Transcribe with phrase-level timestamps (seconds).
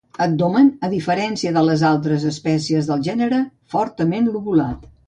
[0.23, 3.45] Abdomen, a diferència de les altres espècies del gènere,
[3.77, 4.95] fortament lobulat.